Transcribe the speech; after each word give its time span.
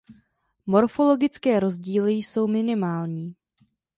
Morfologické 0.65 1.59
rozdíly 1.59 2.13
jsou 2.13 2.47
minimální. 2.47 3.35